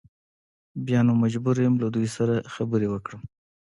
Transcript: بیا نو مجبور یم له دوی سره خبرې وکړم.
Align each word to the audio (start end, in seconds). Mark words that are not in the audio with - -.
بیا 0.85 0.99
نو 1.05 1.13
مجبور 1.23 1.55
یم 1.65 1.75
له 1.81 1.87
دوی 1.95 2.09
سره 2.17 2.35
خبرې 2.53 2.87
وکړم. 2.89 3.21